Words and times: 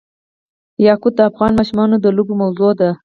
یاقوت 0.87 1.13
د 1.17 1.21
افغان 1.29 1.51
ماشومانو 1.59 1.95
د 1.99 2.05
لوبو 2.15 2.33
موضوع 2.41 2.71
ده. 2.79 2.89